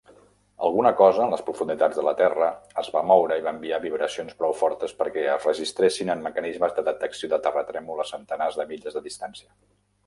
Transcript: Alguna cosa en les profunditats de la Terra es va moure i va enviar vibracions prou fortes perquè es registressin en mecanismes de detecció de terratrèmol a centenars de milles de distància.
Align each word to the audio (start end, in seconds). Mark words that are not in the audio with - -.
Alguna 0.67 0.91
cosa 1.01 1.25
en 1.25 1.33
les 1.33 1.43
profunditats 1.49 1.99
de 1.99 2.05
la 2.07 2.13
Terra 2.21 2.47
es 2.83 2.89
va 2.95 3.03
moure 3.11 3.37
i 3.41 3.45
va 3.49 3.53
enviar 3.57 3.81
vibracions 3.83 4.39
prou 4.41 4.57
fortes 4.63 4.97
perquè 5.03 5.27
es 5.35 5.47
registressin 5.51 6.13
en 6.17 6.25
mecanismes 6.29 6.75
de 6.81 6.87
detecció 6.91 7.33
de 7.37 7.41
terratrèmol 7.49 8.05
a 8.05 8.09
centenars 8.17 8.61
de 8.63 8.69
milles 8.75 9.01
de 9.01 9.09
distància. 9.11 9.51